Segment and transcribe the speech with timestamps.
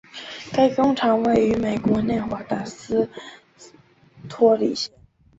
[0.51, 3.07] 该工厂位于美国内华达州斯
[4.27, 4.91] 托里县。